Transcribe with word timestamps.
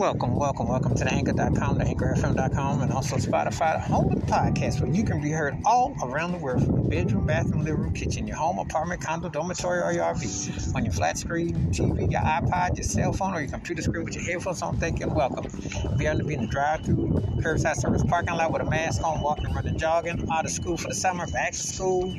Welcome, 0.00 0.34
welcome, 0.34 0.66
welcome 0.66 0.94
to 0.94 1.04
the 1.04 1.12
anchor.com, 1.12 1.76
the 1.76 1.84
anchorfm.com, 1.84 2.80
and 2.80 2.90
also 2.90 3.16
Spotify, 3.16 3.74
the 3.74 3.80
home 3.80 4.10
of 4.10 4.18
the 4.18 4.26
podcast, 4.26 4.80
where 4.80 4.90
you 4.90 5.04
can 5.04 5.20
be 5.20 5.28
heard 5.28 5.58
all 5.66 5.94
around 6.02 6.32
the 6.32 6.38
world 6.38 6.64
from 6.64 6.76
your 6.76 6.84
bedroom, 6.88 7.26
bathroom, 7.26 7.64
living 7.64 7.82
room, 7.82 7.92
kitchen, 7.92 8.26
your 8.26 8.38
home, 8.38 8.58
apartment, 8.58 9.02
condo, 9.02 9.28
dormitory, 9.28 9.82
or 9.82 9.92
your 9.92 10.04
RV. 10.04 10.74
On 10.74 10.86
your 10.86 10.94
flat 10.94 11.18
screen, 11.18 11.54
TV, 11.70 12.10
your 12.10 12.22
iPod, 12.22 12.78
your 12.78 12.84
cell 12.84 13.12
phone, 13.12 13.34
or 13.34 13.40
your 13.40 13.50
computer 13.50 13.82
screen 13.82 14.06
with 14.06 14.14
your 14.14 14.24
headphones 14.24 14.62
on, 14.62 14.78
thank 14.78 15.00
you 15.00 15.06
and 15.06 15.14
welcome. 15.14 15.44
If 15.44 16.00
you're 16.00 16.14
to 16.14 16.24
be 16.24 16.32
in 16.32 16.40
the 16.40 16.46
drive 16.46 16.82
through 16.82 17.22
curbside 17.40 17.76
service 17.76 18.02
parking 18.02 18.36
lot 18.36 18.52
with 18.52 18.62
a 18.62 18.70
mask 18.70 19.04
on, 19.04 19.20
walking, 19.20 19.52
running, 19.52 19.76
jogging, 19.76 20.26
out 20.32 20.46
of 20.46 20.50
school 20.50 20.78
for 20.78 20.88
the 20.88 20.94
summer, 20.94 21.26
back 21.26 21.52
to 21.52 21.58
school, 21.58 22.14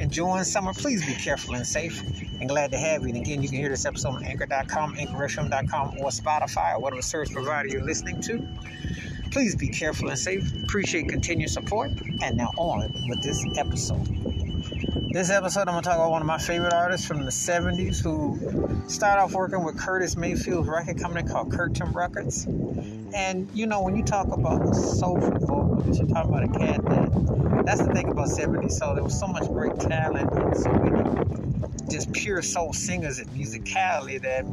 enjoying 0.00 0.44
summer, 0.44 0.74
please 0.74 1.06
be 1.06 1.14
careful 1.14 1.54
and 1.54 1.66
safe. 1.66 2.02
And 2.40 2.48
glad 2.48 2.72
to 2.72 2.78
have 2.78 3.02
you. 3.02 3.08
And 3.08 3.16
again, 3.16 3.40
you 3.40 3.48
can 3.48 3.58
hear 3.58 3.68
this 3.68 3.86
episode 3.86 4.16
on 4.16 4.24
anchor.com, 4.24 4.96
anchorfm.com, 4.96 5.98
or 6.00 6.10
Spotify, 6.10 6.74
or 6.74 6.80
whatever 6.80 7.00
service 7.00 7.21
provider 7.30 7.68
you're 7.68 7.84
listening 7.84 8.20
to. 8.22 8.46
Please 9.30 9.56
be 9.56 9.68
careful 9.68 10.08
and 10.08 10.18
safe. 10.18 10.52
Appreciate 10.64 11.08
continued 11.08 11.50
support. 11.50 11.90
And 12.22 12.36
now 12.36 12.50
on 12.56 12.92
with 13.08 13.22
this 13.22 13.44
episode. 13.56 14.06
This 15.12 15.30
episode, 15.30 15.68
I'm 15.68 15.74
going 15.74 15.82
to 15.82 15.88
talk 15.88 15.96
about 15.98 16.10
one 16.10 16.22
of 16.22 16.26
my 16.26 16.38
favorite 16.38 16.72
artists 16.72 17.06
from 17.06 17.24
the 17.24 17.30
70s 17.30 18.02
who 18.02 18.88
started 18.88 19.22
off 19.22 19.32
working 19.32 19.62
with 19.62 19.78
Curtis 19.78 20.16
Mayfield's 20.16 20.68
record 20.68 20.98
company 20.98 21.28
called 21.28 21.50
Curtom 21.50 21.94
Records. 21.94 22.46
And, 23.14 23.50
you 23.52 23.66
know, 23.66 23.82
when 23.82 23.94
you 23.94 24.04
talk 24.04 24.28
about 24.28 24.64
the 24.66 24.74
soulful 24.74 25.38
vocals, 25.38 25.98
you're 25.98 26.08
talking 26.08 26.30
about 26.30 26.44
a 26.44 26.58
cat 26.58 26.84
that, 26.86 27.66
that's 27.66 27.82
the 27.82 27.92
thing 27.92 28.08
about 28.08 28.28
70s 28.28 28.72
soul. 28.72 28.94
There 28.94 29.04
was 29.04 29.18
so 29.18 29.26
much 29.26 29.46
great 29.48 29.78
talent 29.80 30.32
and 30.32 30.56
so 30.56 30.72
many 30.72 31.22
just 31.90 32.10
pure 32.12 32.40
soul 32.40 32.72
singers 32.72 33.18
and 33.18 33.28
musicality 33.30 34.20
that 34.22 34.46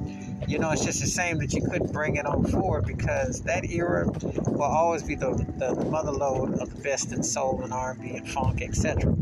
you 0.48 0.59
know, 0.59 0.72
it's 0.72 0.86
just 0.86 1.03
a 1.03 1.08
shame 1.08 1.38
that 1.39 1.53
you 1.53 1.61
couldn't 1.61 1.91
bring 1.91 2.16
it 2.16 2.25
on 2.25 2.44
forward 2.45 2.86
because 2.86 3.41
that 3.41 3.69
era 3.69 4.08
will 4.08 4.61
always 4.64 5.03
be 5.03 5.16
the, 5.16 5.31
the, 5.58 5.75
the 5.75 5.86
mother 5.86 6.11
lode 6.11 6.59
of 6.59 6.75
the 6.75 6.81
best 6.81 7.11
in 7.11 7.23
soul 7.23 7.61
and 7.64 7.73
R&B 7.73 8.16
and 8.16 8.30
funk, 8.30 8.61
etc. 8.61 9.14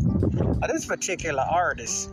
This 0.67 0.86
particular 0.86 1.44
artist 1.44 2.09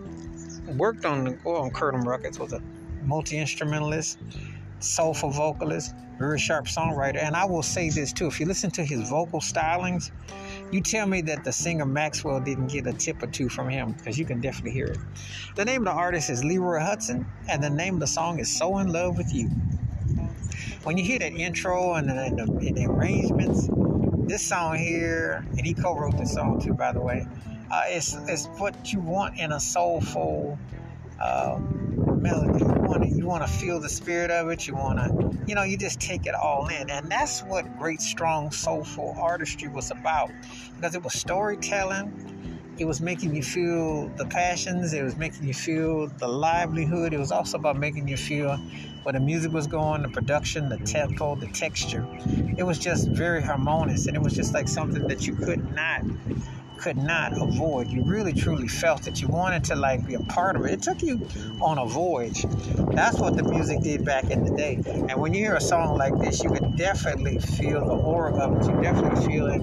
worked 0.77 1.05
on 1.05 1.39
on 1.45 1.71
Curtom 1.71 2.05
Records 2.07 2.39
was 2.39 2.53
a 2.53 2.63
multi 3.05 3.39
instrumentalist, 3.39 4.19
soulful 4.85 5.31
vocalist, 5.31 5.95
very 6.19 6.39
sharp 6.39 6.67
songwriter, 6.67 7.23
and 7.23 7.35
I 7.35 7.45
will 7.45 7.63
say 7.63 7.91
this 7.91 8.13
too: 8.13 8.27
if 8.27 8.39
you 8.39 8.47
listen 8.47 8.71
to 8.73 8.85
his 8.85 9.09
vocal 9.09 9.41
stylings, 9.41 10.11
you 10.71 10.81
tell 10.81 11.07
me 11.07 11.23
that 11.23 11.45
the 11.45 11.53
singer 11.53 11.87
Maxwell 11.87 12.41
didn't 12.41 12.69
get 12.69 12.87
a 12.87 12.93
tip 12.93 13.23
or 13.23 13.27
two 13.27 13.49
from 13.49 13.69
him 13.69 13.93
because 13.93 14.19
you 14.19 14.25
can 14.25 14.41
definitely 14.41 14.73
hear 14.73 14.87
it. 14.87 14.99
The 15.57 15.65
name 15.65 15.83
of 15.83 15.95
the 15.95 15.99
artist 16.01 16.31
is 16.31 16.45
Leroy 16.45 16.79
Hutson, 16.79 17.27
and 17.49 17.63
the 17.63 17.71
name 17.71 17.95
of 17.95 18.01
the 18.01 18.07
song 18.07 18.39
is 18.39 18.55
So 18.55 18.79
in 18.79 18.89
Love 18.89 19.17
with 19.17 19.35
You. 19.35 19.49
When 20.85 20.99
you 20.99 21.05
hear 21.05 21.19
that 21.19 21.33
intro 21.33 21.95
and 21.95 22.09
the, 22.09 22.23
and 22.23 22.39
the, 22.39 22.43
and 22.43 22.77
the 22.77 22.87
arrangements, 22.87 23.69
this 24.29 24.43
song 24.43 24.77
here, 24.77 25.45
and 25.57 25.67
he 25.67 25.75
co 25.75 25.97
wrote 25.99 26.19
this 26.19 26.35
song 26.35 26.61
too, 26.61 26.75
by 26.75 26.93
the 26.93 27.01
way, 27.01 27.27
uh, 27.71 27.83
it's, 27.87 28.15
it's 28.29 28.47
what 28.59 28.93
you 28.93 29.01
want 29.01 29.39
in 29.39 29.53
a 29.53 29.61
soulful. 29.61 30.59
Uh, 31.21 31.59
melody. 32.25 32.64
Want 33.35 33.49
to 33.49 33.53
feel 33.53 33.81
the 33.81 33.89
spirit 33.89 34.31
of 34.31 34.49
it. 34.51 34.69
You 34.69 34.77
want 34.77 35.01
to 35.01 35.39
you 35.49 35.57
know 35.57 35.65
you 35.65 35.77
just 35.77 35.99
take 35.99 36.25
it 36.25 36.37
all 36.37 36.69
in, 36.69 36.89
and 36.89 37.11
that's 37.11 37.43
what 37.43 37.67
great 37.81 38.01
strong 38.01 38.53
soulful 38.53 39.17
artistry 39.19 39.67
was 39.67 39.91
about 39.91 40.31
because 40.77 40.95
it 40.95 41.03
was 41.03 41.15
storytelling. 41.15 42.61
It 42.79 42.85
was 42.85 43.01
making 43.01 43.35
you 43.35 43.43
feel 43.43 44.07
the 44.11 44.25
passions. 44.27 44.93
It 44.93 45.03
was 45.03 45.17
making 45.17 45.49
you 45.49 45.53
feel 45.53 46.07
the 46.07 46.29
livelihood. 46.29 47.13
It 47.13 47.19
was 47.19 47.33
also 47.33 47.59
about 47.59 47.77
making 47.77 48.07
you 48.07 48.17
feel 48.17 48.57
where 49.03 49.13
the 49.15 49.19
music 49.19 49.53
was 49.53 49.67
going, 49.67 50.03
the 50.03 50.11
production, 50.11 50.69
the 50.69 50.79
tempo, 50.79 51.35
the 51.35 51.49
texture. 51.49 52.07
It 52.57 52.63
was 52.63 52.79
just 52.79 53.09
very 53.09 53.43
harmonious, 53.43 54.07
and 54.07 54.15
it 54.15 54.23
was 54.23 54.35
just 54.35 54.55
like 54.55 54.69
something 54.69 55.09
that 55.09 55.27
you 55.27 55.35
could 55.35 55.75
not 55.75 56.03
could 56.85 56.99
not 56.99 57.33
avoid. 57.41 57.89
You 57.89 58.03
really 58.03 58.35
truly 58.35 58.69
felt 58.69 59.05
that 59.05 59.23
you 59.23 59.27
wanted 59.27 59.65
to 59.65 59.75
like 59.75 60.07
be 60.07 60.17
a 60.17 60.21
part 60.21 60.55
of 60.55 60.67
it. 60.67 60.73
It 60.73 60.83
took 60.83 61.01
you 61.01 61.27
on 61.63 61.79
a 61.79 61.87
voyage. 61.87 62.45
That's 62.93 63.19
what 63.19 63.39
the 63.39 63.43
music 63.43 63.81
did 63.81 64.05
back 64.05 64.25
in 64.25 64.45
the 64.45 64.55
day. 64.55 64.75
And 64.85 65.15
when 65.15 65.33
you 65.33 65.41
hear 65.41 65.55
a 65.55 65.63
song 65.63 65.97
like 65.97 66.15
this, 66.19 66.45
you 66.45 66.51
could 66.51 66.77
definitely 66.77 67.39
feel 67.39 67.87
the 67.87 67.95
aura 67.95 68.35
of 68.37 68.59
it. 68.59 68.71
You 68.71 68.83
definitely 68.83 69.27
feel 69.27 69.47
it 69.47 69.61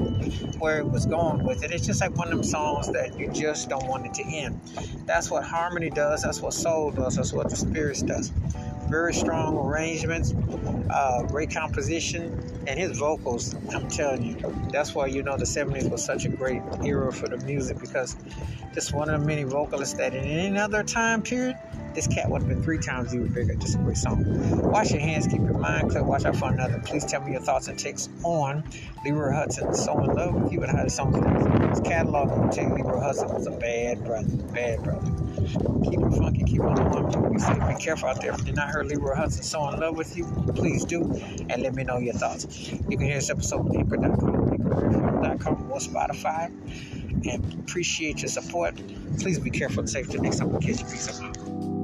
where 0.58 0.80
it 0.80 0.90
was 0.90 1.06
going 1.06 1.44
with 1.44 1.64
it. 1.64 1.70
It's 1.70 1.86
just 1.86 2.02
like 2.02 2.18
one 2.18 2.30
of 2.30 2.34
them 2.34 2.44
songs 2.44 2.92
that 2.92 3.20
you 3.20 3.30
just 3.30 3.70
don't 3.70 3.86
want 3.86 4.08
it 4.08 4.16
to 4.16 4.24
end. 4.24 4.60
That's 5.06 5.30
what 5.30 5.44
harmony 5.44 5.92
does. 5.92 6.24
That's 6.24 6.42
what 6.42 6.56
soul 6.56 6.90
does. 6.90 7.18
That's 7.18 7.34
what 7.34 7.52
the 7.52 7.56
spirits 7.56 8.02
does 8.02 8.32
very 8.92 9.14
strong 9.14 9.58
arrangements, 9.58 10.34
uh, 10.90 11.24
great 11.24 11.50
composition, 11.50 12.38
and 12.68 12.78
his 12.78 12.98
vocals. 12.98 13.56
I'm 13.74 13.88
telling 13.88 14.24
you, 14.24 14.56
that's 14.70 14.94
why 14.94 15.08
you 15.08 15.24
know 15.24 15.38
the 15.38 15.46
70s 15.46 15.90
was 15.90 16.04
such 16.04 16.26
a 16.26 16.30
great 16.30 16.62
era 16.84 17.12
for 17.12 17.30
the 17.30 17.38
music 17.46 17.80
because 17.80 18.18
just 18.74 18.94
one 18.94 19.10
of 19.10 19.22
the 19.22 19.26
many 19.26 19.44
vocalists 19.44 19.98
that 19.98 20.14
in 20.14 20.26
any 20.26 20.60
other 20.60 20.84
time 20.84 21.22
period 21.22 21.58
this 21.94 22.08
cat 22.08 22.30
would 22.30 22.42
have 22.42 22.50
been 22.50 22.64
three 22.64 22.78
times 22.78 23.14
even 23.14 23.28
bigger. 23.28 23.54
Just 23.56 23.76
a 23.76 23.78
great 23.80 23.98
song. 23.98 24.24
Wash 24.72 24.92
your 24.92 25.02
hands, 25.02 25.28
keep 25.28 25.42
your 25.42 25.58
mind 25.58 25.92
clear, 25.92 26.04
watch 26.04 26.26
out 26.26 26.36
for 26.36 26.52
another. 26.52 26.80
Please 26.86 27.06
tell 27.06 27.22
me 27.22 27.34
your 27.34 27.42
thoughts 27.42 27.68
and 27.68 27.78
takes 27.78 28.10
on 28.24 28.64
Leroy 29.04 29.32
Hutson. 29.32 29.76
So 29.76 30.00
in 30.00 30.16
love 30.16 30.34
with 30.36 30.54
you 30.54 30.64
and 30.64 30.72
how 30.72 30.84
the 30.84 30.90
song 30.90 31.14
His 31.70 31.82
catalog, 31.82 32.32
I'm 32.32 32.50
tell 32.50 32.64
you, 32.64 32.76
Leroy 32.76 33.02
Hutson 33.02 33.34
was 33.34 33.48
a 33.48 33.52
bad 33.52 34.04
brother. 34.06 34.30
Bad 34.54 34.84
brother. 34.84 35.12
Keep 35.84 36.00
it 36.00 36.18
funky, 36.18 36.44
the. 37.46 37.66
Be 37.68 37.84
careful 37.84 38.10
out 38.10 38.22
there. 38.22 38.32
If 38.32 38.40
you 38.40 38.46
did 38.46 38.56
not 38.56 38.70
heard 38.70 38.88
Leroy 38.88 39.16
Hutson 39.16 39.44
so 39.44 39.68
in 39.70 39.80
love 39.80 39.96
with 39.98 40.16
you, 40.18 40.26
please 40.56 40.86
do 40.86 41.04
and 41.50 41.62
let 41.62 41.74
me 41.76 41.84
know 41.84 41.98
your 41.98 42.14
thoughts. 42.14 42.72
You 42.72 42.98
can 42.98 43.02
hear 43.02 43.16
this 43.16 43.30
episode 43.30 43.70
on 43.70 43.78
anchor.com, 43.78 44.54
anchor.com, 44.54 45.72
or 45.72 45.80
Spotify. 45.80 46.52
And 47.30 47.54
appreciate 47.68 48.22
your 48.22 48.30
support. 48.30 48.76
Please 49.20 49.40
be 49.40 49.50
careful 49.50 49.82
and 49.82 49.90
safe 49.90 50.10
till 50.10 50.22
next 50.22 50.38
time. 50.38 50.52
we 50.52 50.60
catch 50.60 50.80
you. 50.80 50.86
Peace 50.86 51.22
out. 51.22 51.81